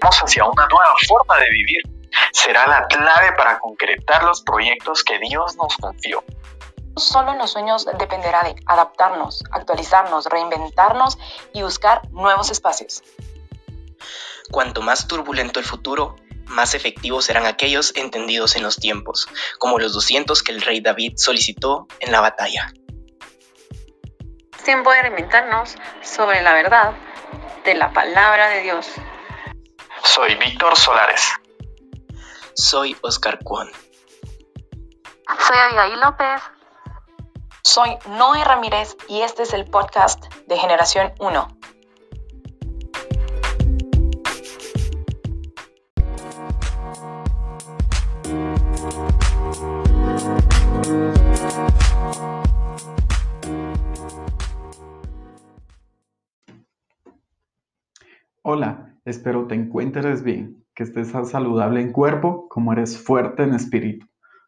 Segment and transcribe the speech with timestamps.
[0.00, 1.82] hacia una nueva forma de vivir.
[2.32, 6.24] Será la clave para concretar los proyectos que Dios nos confió.
[6.96, 11.18] Solo en los sueños dependerá de adaptarnos, actualizarnos, reinventarnos
[11.52, 13.02] y buscar nuevos espacios.
[14.50, 19.28] Cuanto más turbulento el futuro, más efectivos serán aquellos entendidos en los tiempos,
[19.58, 22.72] como los 200 que el rey David solicitó en la batalla.
[24.64, 26.92] Tiempo de reinventarnos sobre la verdad
[27.64, 28.88] de la palabra de Dios.
[30.04, 31.32] Soy Víctor Solares.
[32.54, 33.70] Soy Oscar Cuón.
[35.46, 36.42] Soy Abigail López.
[37.62, 41.59] Soy Noé Ramírez y este es el podcast de Generación 1.
[59.10, 64.06] Espero te encuentres bien, que estés saludable en cuerpo como eres fuerte en espíritu.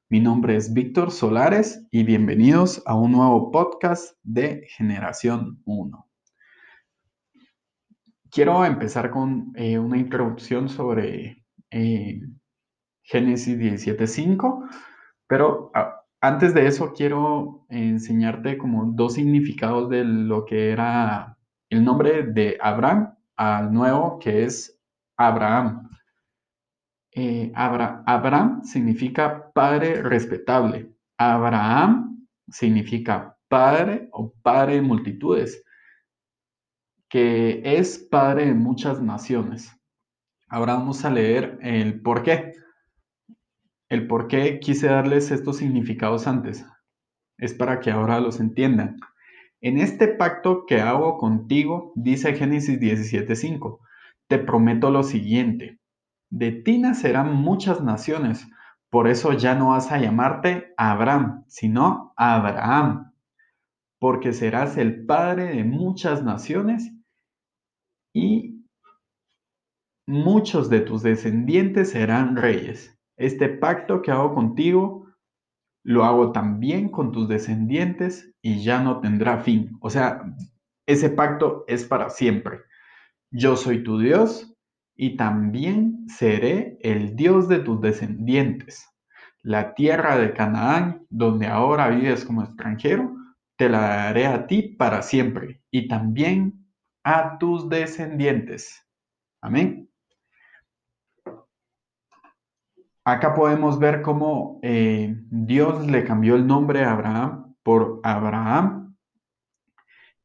[0.08, 6.08] Mi nombre es Víctor Solares y bienvenidos a un nuevo podcast de Generación 1.
[8.30, 12.20] Quiero empezar con eh, una introducción sobre eh,
[13.02, 14.68] Génesis 17.5,
[15.26, 15.72] pero
[16.20, 21.36] antes de eso quiero enseñarte como dos significados de lo que era
[21.68, 24.78] el nombre de Abraham al nuevo que es
[25.16, 25.90] Abraham.
[27.10, 30.92] Eh, Abraham significa padre respetable.
[31.18, 35.64] Abraham significa padre o padre de multitudes,
[37.08, 39.70] que es padre de muchas naciones.
[40.48, 42.52] Ahora vamos a leer el por qué.
[43.88, 46.64] El por qué quise darles estos significados antes.
[47.38, 49.00] Es para que ahora los entiendan.
[49.62, 53.78] En este pacto que hago contigo, dice Génesis 17:5,
[54.28, 55.78] te prometo lo siguiente,
[56.30, 58.48] de ti nacerán muchas naciones,
[58.90, 63.12] por eso ya no vas a llamarte Abraham, sino Abraham,
[64.00, 66.92] porque serás el padre de muchas naciones
[68.12, 68.64] y
[70.08, 72.98] muchos de tus descendientes serán reyes.
[73.16, 75.06] Este pacto que hago contigo
[75.84, 79.76] lo hago también con tus descendientes y ya no tendrá fin.
[79.80, 80.22] O sea,
[80.86, 82.60] ese pacto es para siempre.
[83.30, 84.54] Yo soy tu Dios
[84.94, 88.86] y también seré el Dios de tus descendientes.
[89.42, 93.16] La tierra de Canaán, donde ahora vives como extranjero,
[93.56, 96.66] te la daré a ti para siempre y también
[97.04, 98.86] a tus descendientes.
[99.40, 99.81] Amén.
[103.04, 108.96] Acá podemos ver cómo eh, Dios le cambió el nombre a Abraham por Abraham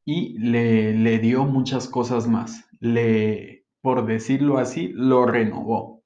[0.04, 2.70] y le, dio muchas cosas más.
[2.78, 6.04] Le, por decirlo así, lo renovó.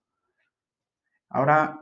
[1.29, 1.81] Ahora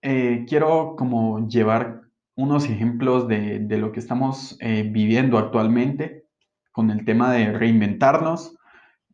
[0.00, 2.02] eh, quiero como llevar
[2.36, 6.24] unos ejemplos de, lo que estamos eh, viviendo actualmente
[6.70, 8.56] con el tema de reinventarnos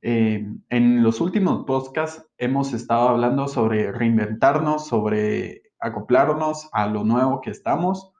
[0.09, 7.41] eh, en los últimos podcasts hemos estado hablando sobre reinventarnos, sobre acoplarnos a lo nuevo
[7.41, 8.13] que estamos,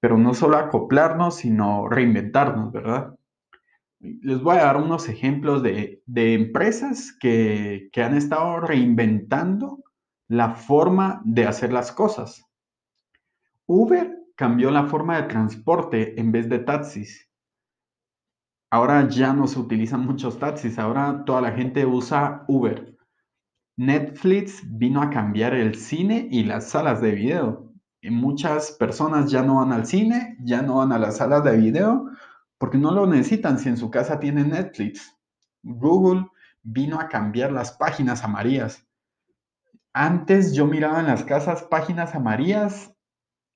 [0.00, 3.14] pero no solo acoplarnos, sino reinventarnos, ¿verdad?
[4.00, 9.84] Les voy a dar unos ejemplos de, empresas que, que han estado reinventando
[10.28, 12.42] la forma de hacer las cosas.
[13.66, 17.28] Uber cambió la forma de transporte en vez de taxis.
[18.72, 22.96] Ahora ya no se utilizan muchos taxis, ahora toda la gente usa Uber.
[23.76, 27.70] Netflix vino a cambiar el cine y las salas de video.
[28.04, 32.08] muchas personas ya no van al cine, ya no van a las salas de video
[32.56, 35.18] porque no lo necesitan si en su casa tienen Netflix.
[35.62, 36.28] Google
[36.62, 38.86] vino a cambiar las páginas amarillas.
[39.92, 42.96] Antes yo miraba en las casas páginas amarillas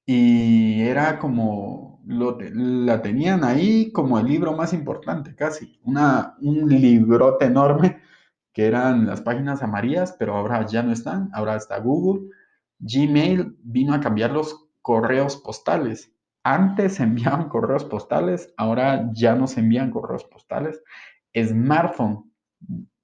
[0.04, 5.78] y era como la tenían ahí como el libro más importante, casi.
[5.84, 8.00] Una, un librote enorme
[8.52, 11.30] que eran las páginas amarillas, pero ahora ya no están.
[11.32, 12.30] Ahora está Google.
[12.78, 16.12] Gmail vino a cambiar los correos postales.
[16.44, 20.82] Antes se enviaban correos postales, ahora ya no se envían correos postales.
[21.36, 22.30] Smartphone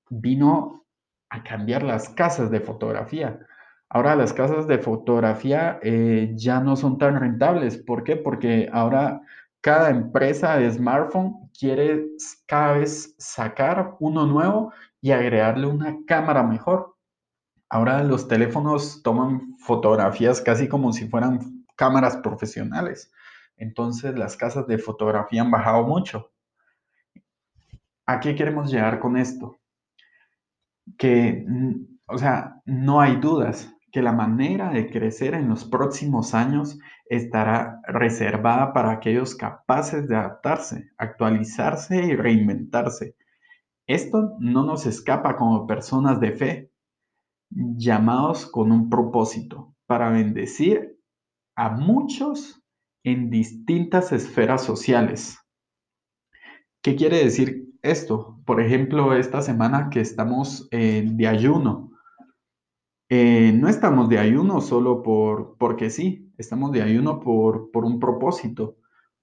[0.08, 0.86] vino
[1.28, 3.40] a cambiar las casas de fotografía.
[3.94, 7.76] Ahora las casas de fotografía eh, ya no son tan rentables.
[7.76, 8.16] ¿Por qué?
[8.16, 9.20] Porque ahora
[9.60, 12.06] cada empresa de smartphone quiere
[12.46, 14.72] cada vez sacar uno nuevo
[15.02, 16.96] y agregarle una cámara mejor.
[17.68, 23.12] Ahora los teléfonos toman fotografías casi como si fueran cámaras profesionales.
[23.58, 26.32] Entonces las casas de fotografía han bajado mucho.
[28.06, 29.60] ¿A qué queremos llegar con esto?
[30.96, 31.46] Que
[32.06, 37.80] o sea, no hay dudas que la manera de crecer en los próximos años estará
[37.86, 43.14] reservada para aquellos capaces de adaptarse, actualizarse y reinventarse.
[43.86, 46.72] Esto no nos escapa como personas de fe,
[47.50, 50.98] llamados con un propósito, para bendecir
[51.54, 52.62] a muchos
[53.04, 55.38] en distintas esferas sociales.
[56.82, 58.40] ¿Qué quiere decir esto?
[58.46, 61.91] Por ejemplo, esta semana que estamos de ayuno.
[63.14, 68.00] Eh, no estamos de ayuno solo por, porque sí, estamos de ayuno por, por un
[68.00, 68.78] propósito,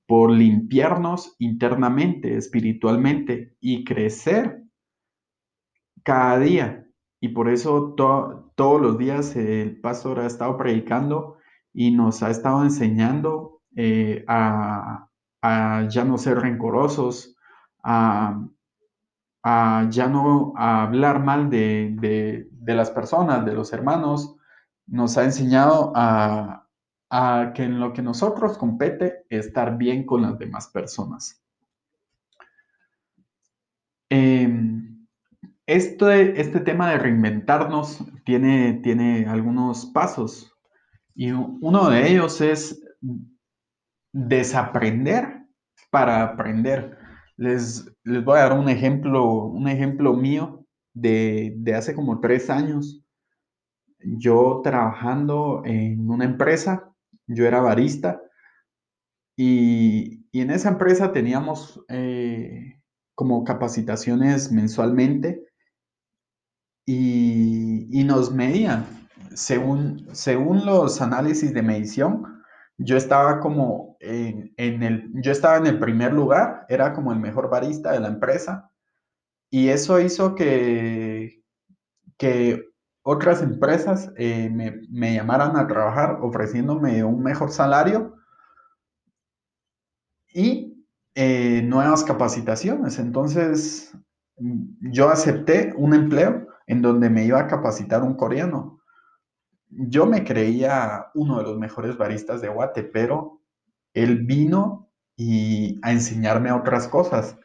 [0.06, 4.62] por limpiarnos internamente, espiritualmente y crecer
[6.04, 6.86] cada día.
[7.20, 11.38] Y por eso todos los días el pastor ha estado predicando
[11.74, 15.10] y nos ha estado enseñando eh, a,
[15.90, 17.36] ya no ser rencorosos,
[17.84, 18.40] a,
[19.90, 24.36] ya no hablar mal de, las personas, de los hermanos.
[24.88, 26.66] Nos ha enseñado a,
[27.56, 31.44] que en lo que nosotros compete estar bien con las demás personas.
[34.10, 35.08] Em,
[35.66, 40.52] este, este tema de reinventarnos tiene, tiene algunos pasos
[41.16, 42.82] y uno de ellos es
[44.14, 45.46] desaprender
[45.92, 46.98] para aprender.
[47.38, 53.04] Les, les voy a dar un ejemplo, un ejemplo mío de, hace como tres años.
[54.00, 56.92] Yo trabajando en una empresa,
[57.28, 58.22] yo era barista
[59.36, 62.80] y, en esa empresa teníamos eh,
[63.16, 65.44] como capacitaciones mensualmente
[66.86, 68.86] y, y nos medían
[69.34, 72.44] según, según los análisis de medición,
[72.78, 77.50] yo estaba como en, el, yo estaba en el primer lugar, era como el mejor
[77.50, 78.69] barista de la empresa,
[79.50, 81.44] y eso hizo que,
[82.18, 82.66] que
[83.02, 88.16] otras empresas eh, me, llamaran a trabajar ofreciéndome un mejor salario
[90.34, 90.86] y
[91.16, 93.00] eh, nuevas capacitaciones.
[93.00, 93.92] Entonces,
[94.38, 98.80] yo acepté un empleo en donde me iba a capacitar un coreano
[99.70, 103.42] yo me creía uno de los mejores baristas de Guate, pero
[103.94, 107.38] él vino y a enseñarme otras cosas,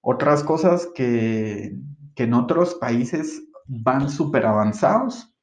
[0.00, 1.76] otras cosas que,
[2.16, 5.34] en otros países van súper avanzados,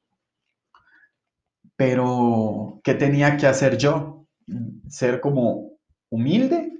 [1.74, 4.28] pero ¿qué tenía que hacer yo?
[4.88, 5.72] Ser como
[6.08, 6.72] humilde,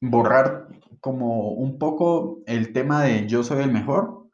[0.00, 0.68] borrar
[1.00, 4.28] como un poco el tema de yo soy el mejor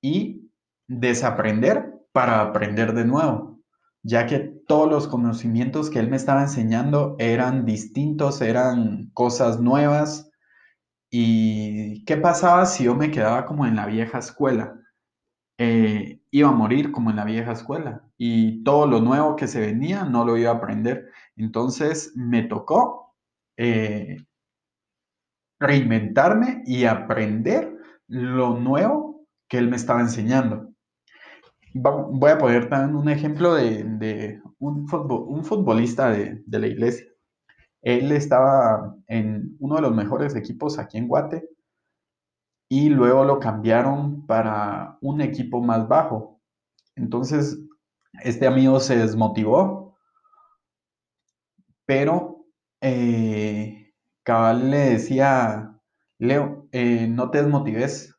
[0.00, 0.50] y
[0.88, 3.60] desaprender para aprender de nuevo,
[4.02, 10.30] ya que todos los conocimientos que él me estaba enseñando eran distintos, eran cosas nuevas.
[11.16, 14.80] ¿Y qué pasaba si yo me quedaba como en la vieja escuela?
[15.58, 19.60] Eh, iba a morir como en la vieja escuela y todo lo nuevo que se
[19.60, 21.08] venía no lo iba a aprender.
[21.36, 23.14] Entonces me tocó
[23.56, 24.16] eh,
[25.60, 27.72] reinventarme y aprender
[28.08, 30.74] lo nuevo que él me estaba enseñando
[31.74, 34.88] voy a poner también un ejemplo de, un,
[35.44, 37.06] futbolista de, la iglesia.
[37.84, 41.48] Él estaba en uno de los mejores equipos aquí en Guate
[42.68, 46.40] y luego lo cambiaron para un equipo más bajo.
[46.96, 47.58] Entonces,
[48.22, 49.98] este amigo se desmotivó,
[51.84, 52.46] pero
[52.80, 53.92] eh,
[54.22, 55.78] Cabal le decía,
[56.18, 58.16] Leo, eh, no te desmotives,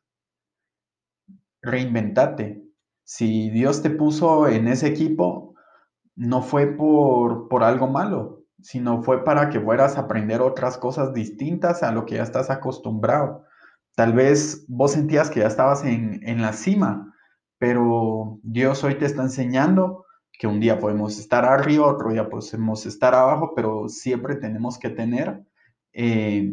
[1.60, 2.62] reinventate,
[3.02, 5.54] si Dios te puso en ese equipo,
[6.14, 11.12] no fue por, por algo malo, sino fue para que fueras a aprender otras cosas
[11.12, 13.44] distintas a lo que ya estás acostumbrado.
[13.94, 17.14] Tal vez vos sentías que ya estabas en, la cima,
[17.58, 20.04] pero Dios hoy te está enseñando
[20.38, 24.90] que un día podemos estar arriba, otro día podemos estar abajo, pero siempre tenemos que
[24.90, 25.42] tener
[25.94, 26.52] eh,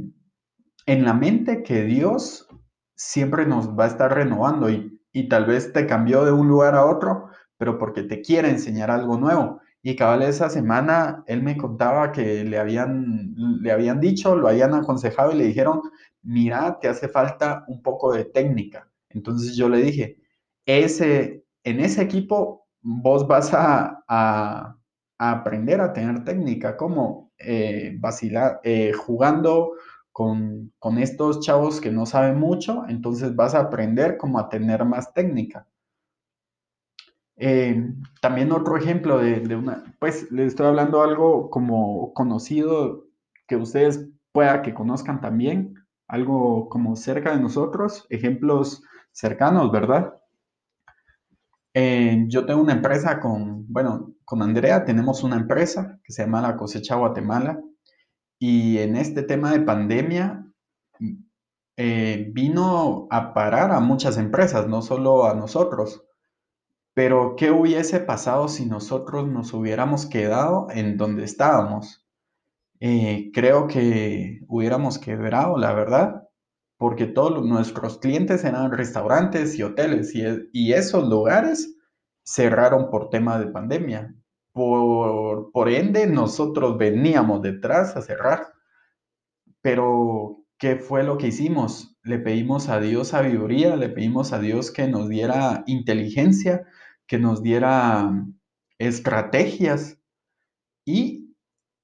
[0.86, 2.48] en la mente que Dios
[2.96, 6.76] siempre nos va a estar renovando y y tal vez te cambió de un lugar
[6.76, 9.62] a otro, pero porque te quiere enseñar algo nuevo.
[9.84, 14.74] Y cabal esa semana él me contaba que le habían, le habían dicho, lo habían
[14.74, 15.82] aconsejado y le dijeron,
[16.22, 18.90] mira, te hace falta un poco de técnica.
[19.10, 20.18] Entonces yo le dije,
[20.66, 24.78] ese, en ese equipo vos vas a, a,
[25.18, 29.74] aprender a tener técnica, como eh, vacilar, eh, jugando
[30.14, 35.14] con, estos chavos que no saben mucho, entonces vas a aprender como a tener más
[35.14, 35.68] técnica.
[37.38, 43.06] Eh, también otro ejemplo de, una, pues les estoy hablando algo como conocido
[43.48, 45.76] que ustedes pueda que conozcan también,
[46.08, 50.16] algo como cerca de nosotros, ejemplos cercanos, ¿verdad?
[51.74, 56.42] Eh, yo tengo una empresa con, bueno, con Andrea tenemos una empresa que se llama
[56.42, 57.60] La Cosecha Guatemala
[58.40, 60.46] y en este tema de pandemia
[61.78, 66.04] eh, vino a parar a muchas empresas, no solo a nosotros.
[66.96, 72.06] Pero, ¿qué hubiese pasado si nosotros nos hubiéramos quedado en donde estábamos?
[72.80, 76.28] Eh, creo que hubiéramos quebrado, la verdad,
[76.78, 81.78] porque todos nuestros clientes eran restaurantes y hoteles y, y esos lugares
[82.24, 84.14] cerraron por tema de pandemia.
[84.54, 88.54] Por, por ende, nosotros veníamos detrás a cerrar.
[89.62, 91.98] Pero, ¿qué fue lo que hicimos?
[92.04, 96.68] Le pedimos a Dios sabiduría, le pedimos a Dios que nos diera inteligencia,
[97.08, 98.12] que nos diera
[98.80, 100.00] estrategias
[100.86, 101.36] y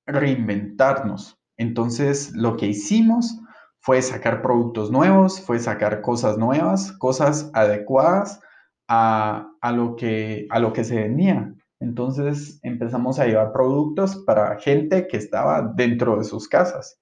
[0.05, 1.39] reinventarnos.
[1.57, 3.39] Entonces, lo que hicimos
[3.79, 8.41] fue sacar productos nuevos, fue sacar cosas nuevas, cosas adecuadas
[8.87, 11.53] a, lo, que, a lo que se venía.
[11.79, 16.99] Entonces empezamos a llevar productos para gente que estaba dentro de sus casas.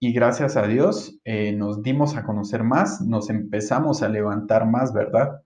[0.00, 4.92] Y gracias a Dios eh, nos dimos a conocer más, nos empezamos a levantar más,
[4.92, 5.42] ¿verdad?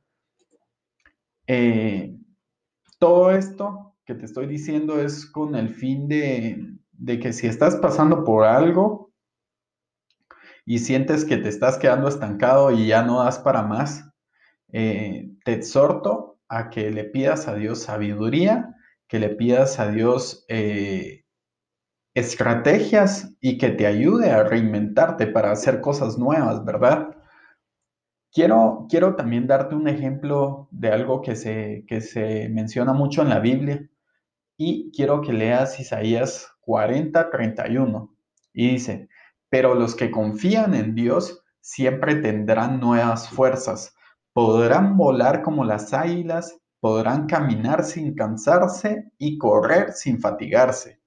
[1.55, 2.17] Eh,
[2.99, 6.79] todo esto que te estoy diciendo es con el fin de,
[7.21, 9.13] que si estás pasando por algo
[10.65, 14.11] y sientes que te estás quedando estancado y ya no das para más,
[14.73, 18.75] eh, te exhorto a que le pidas a Dios sabiduría,
[19.07, 21.27] que le pidas a Dios eh,
[22.15, 27.22] estrategias y que te ayude a reinventarte para hacer cosas nuevas, ¿verdad?
[28.33, 33.29] Quiero, quiero también darte un ejemplo de algo que se, que se menciona mucho en
[33.29, 33.89] la Biblia
[34.57, 38.17] y quiero que leas Isaías 40, 31
[38.55, 39.09] y dice,
[39.51, 43.95] pero los que confían en Dios siempre tendrán nuevas fuerzas
[44.35, 51.02] Podrán volar como las águilas, podrán caminar sin cansarse y correr sin fatigarse.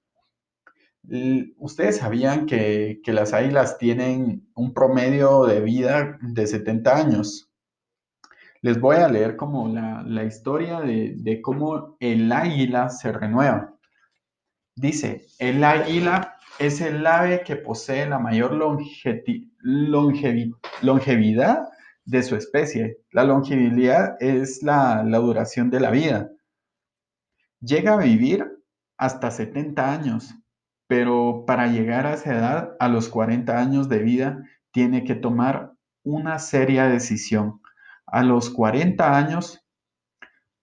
[1.58, 7.50] Ustedes sabían que, las águilas tienen un promedio de vida de 70 años.
[8.62, 13.74] Les voy a leer como la, historia de, de, cómo el águila se renueva.
[14.74, 18.52] Dice, el águila es el ave que posee la mayor
[20.82, 21.68] longevidad
[22.04, 22.98] de su especie.
[23.10, 26.30] La longevidad es la, duración de la vida.
[27.60, 28.46] Llega a vivir
[28.96, 30.34] hasta 70 años,
[30.86, 35.72] pero para llegar a esa edad, a los 40 años de vida, tiene que tomar
[36.04, 37.60] una seria decisión.
[38.06, 39.64] A los 40 años,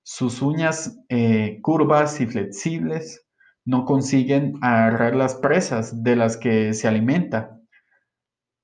[0.04, 3.26] sus uñas eh, curvas y flexibles
[3.66, 7.60] no consiguen agarrar las presas de las que se alimenta.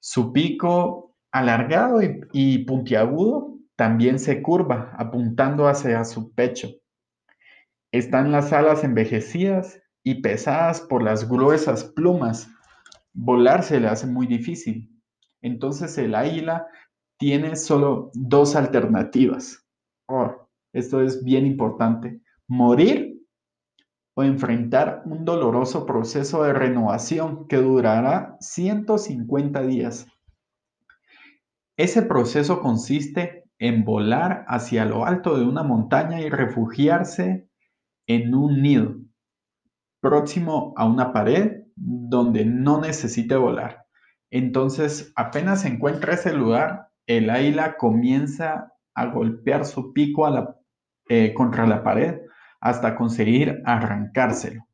[0.01, 1.99] Su pico alargado
[2.33, 6.69] y, puntiagudo, también se curva, apuntando hacia su pecho.
[7.91, 12.49] Están las alas envejecidas y pesadas por las gruesas plumas.
[13.13, 14.89] Volar se le hace muy difícil.
[15.39, 16.65] Entonces el águila
[17.19, 19.63] tiene solo dos alternativas.
[20.73, 22.21] Esto es bien importante.
[22.47, 23.21] Morir
[24.15, 30.07] o enfrentar un doloroso proceso de renovación que durará 150 días.
[31.77, 37.47] Ese proceso consiste en volar hacia lo alto de una montaña y refugiarse
[38.07, 38.95] en un nido
[40.01, 43.85] próximo a una pared donde no necesite volar.
[44.31, 50.27] Entonces, apenas encuentra ese lugar, el águila comienza a golpear su pico
[51.09, 52.19] eh, contra la pared
[52.61, 54.65] hasta conseguir arrancárselo.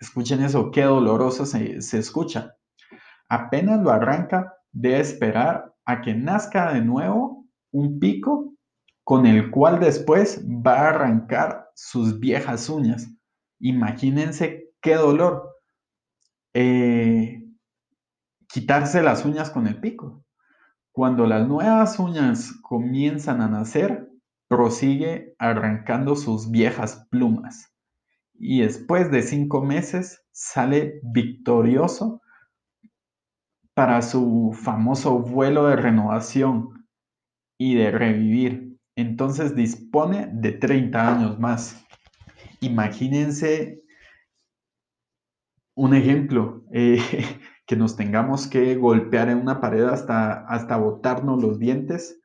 [0.00, 2.54] Escuchen eso, qué doloroso se, se escucha.
[3.28, 8.54] Apenas lo arranca, debe esperar a que nazca de nuevo un pico
[9.04, 13.08] con el cual después va a arrancar sus viejas uñas.
[13.62, 15.54] Imagínense qué dolor
[16.52, 17.44] eh,
[18.48, 20.24] quitarse las uñas con el pico.
[20.90, 24.10] Cuando las nuevas uñas comienzan a nacer,
[24.48, 27.72] prosigue arrancando sus viejas plumas.
[28.34, 32.20] Y después de cinco meses sale victorioso
[33.74, 36.84] para su famoso vuelo de renovación
[37.56, 38.76] y de revivir.
[38.96, 41.86] Entonces dispone de 30 años más.
[42.62, 43.82] Imagínense
[45.74, 46.98] un ejemplo, eh,
[47.66, 52.20] que nos tengamos que golpear en una pared hasta, hasta botarnos los dientes,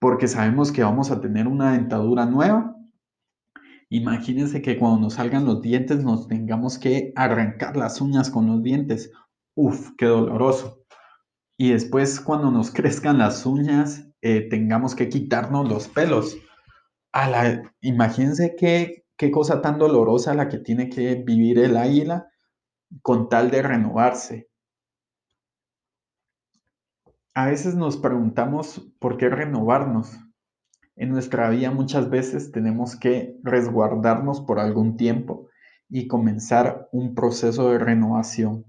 [0.00, 2.76] porque sabemos que vamos a tener una dentadura nueva.
[3.88, 8.62] Imagínense que cuando nos salgan los dientes nos tengamos que arrancar las uñas con los
[8.62, 9.12] dientes
[9.54, 10.82] Uf, qué doloroso.
[11.58, 16.36] Y después cuando nos crezcan las uñas, eh, tengamos que quitarnos los pelos.
[17.80, 22.30] imagínense qué, qué cosa tan dolorosa la que tiene que vivir el águila
[23.02, 24.50] con tal de renovarse.
[27.34, 30.18] A veces nos preguntamos por qué renovarnos.
[30.96, 35.48] En nuestra vida muchas veces tenemos que resguardarnos por algún tiempo
[35.88, 38.66] y comenzar un proceso de renovación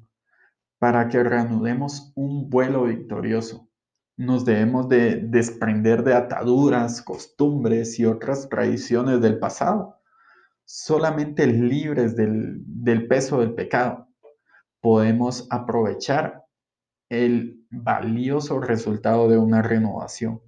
[0.79, 3.69] para que reanudemos un vuelo victorioso.
[4.17, 9.97] Nos debemos de desprender de ataduras, costumbres y otras tradiciones del pasado,
[10.73, 14.07] solamente libres del, peso del pecado.
[14.81, 16.45] Podemos aprovechar
[17.09, 20.41] el valioso resultado de una renovación.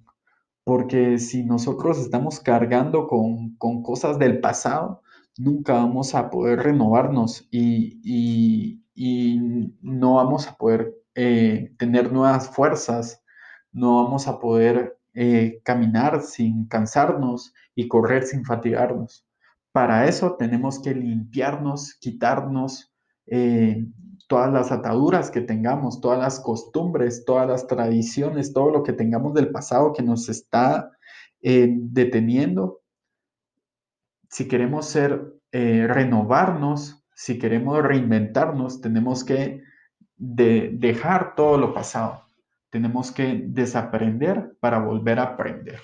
[0.64, 5.00] Porque si nosotros estamos cargando con, cosas del pasado,
[5.38, 8.82] nunca vamos a poder renovarnos y,
[9.80, 13.22] no vamos a poder eh, tener nuevas fuerzas,
[13.70, 19.25] no vamos a poder eh, caminar sin cansarnos y correr sin fatigarnos.
[19.76, 22.94] Para eso tenemos que limpiarnos, quitarnos
[23.26, 23.84] eh,
[24.26, 29.34] todas las ataduras que tengamos, todas las costumbres, todas las tradiciones, todo lo que tengamos
[29.34, 30.92] del pasado que nos está
[31.42, 32.80] eh, deteniendo.
[34.30, 39.62] Si queremos ser, eh, renovarnos, si queremos reinventarnos, tenemos que
[40.16, 42.22] dejar todo lo pasado.
[42.70, 45.82] Tenemos que desaprender para volver a aprender.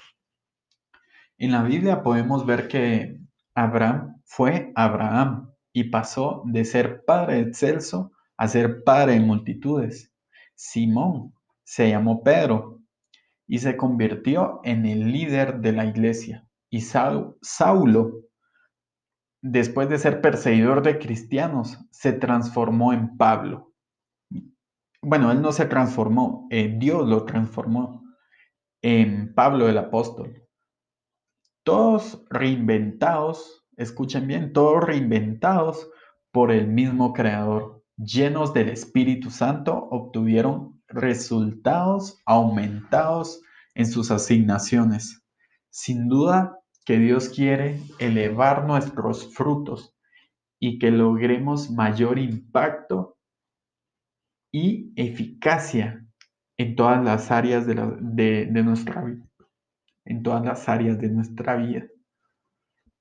[1.37, 3.22] En la Biblia podemos ver que
[3.55, 10.13] Abraham fue Abraham y pasó de ser padre excelso a ser padre de multitudes.
[10.55, 12.81] Simón se llamó Pedro
[13.47, 16.47] y se convirtió en el líder de la iglesia.
[16.71, 18.23] Y Saulo,
[19.43, 23.75] después de ser perseguidor de cristianos, se transformó en Pablo.
[25.03, 28.03] Bueno, él no se transformó, eh, Dios lo transformó
[28.81, 30.42] en Pablo el apóstol.
[31.64, 35.88] Todos reinventados, escuchen bien, todos reinventados
[36.33, 43.42] por el mismo creador llenos del Espíritu Santo, obtuvieron resultados aumentados
[43.75, 45.22] en sus asignaciones.
[45.70, 49.96] Sin duda que Dios quiere elevar nuestros frutos
[50.61, 53.16] y que logremos mayor impacto
[54.53, 56.05] y eficacia
[56.59, 57.75] en todas las áreas de,
[58.46, 59.25] de nuestra vida,
[60.05, 61.87] en todas las áreas de nuestra vida,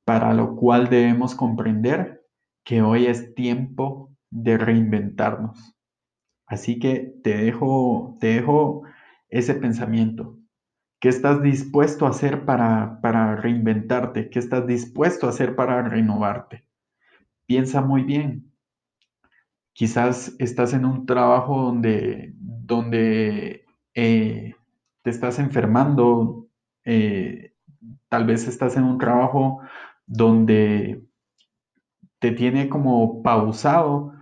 [0.06, 2.26] para lo cual debemos comprender
[2.64, 5.76] que hoy es tiempo de reinventarnos.
[6.48, 8.84] Así que te dejo, te dejo
[9.30, 10.38] ese pensamiento.
[11.00, 14.30] ¿Qué estás dispuesto a hacer para, para reinventarte?
[14.30, 16.66] ¿Qué estás dispuesto a hacer para renovarte?
[17.48, 18.52] Piensa muy bien.
[19.74, 24.54] Quizás estás en un trabajo donde, donde eh,
[25.02, 26.41] te estás enfermando,
[26.86, 27.54] eh,
[28.10, 29.62] tal vez estás en un trabajo
[30.06, 31.04] donde
[32.20, 34.14] te tiene como pausado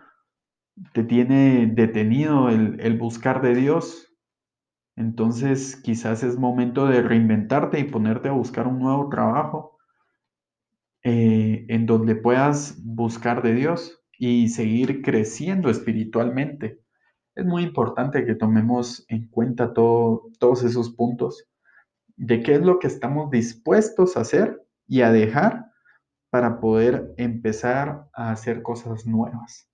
[0.93, 4.13] te tiene detenido el, buscar de Dios,
[4.95, 9.77] entonces quizás es momento de reinventarte y ponerte a buscar un nuevo trabajo
[11.03, 16.81] eh, en donde puedas buscar de Dios y seguir creciendo espiritualmente.
[17.35, 21.47] Es muy importante que tomemos en cuenta todos esos puntos
[22.19, 25.71] de qué es lo que estamos dispuestos a hacer y a dejar
[26.29, 29.67] para poder empezar a hacer cosas nuevas.